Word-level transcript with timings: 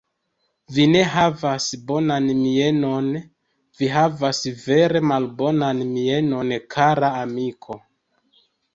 Vi 0.77 0.85
ne 0.93 1.03
havas 1.15 1.67
bonan 1.91 2.25
mienon; 2.39 3.11
vi 3.83 3.91
havas 3.99 4.43
vere 4.65 5.05
malbonan 5.13 5.87
mienon, 5.95 6.59
kara 6.77 7.17
amiko. 7.25 7.83